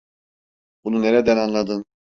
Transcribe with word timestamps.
Bunu 0.83 1.01
nereden 1.01 1.37
anladın? 1.37 1.85